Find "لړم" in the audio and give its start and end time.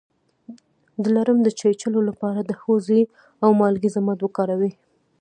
1.15-1.37